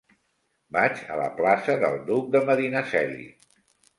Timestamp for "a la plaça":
1.15-1.75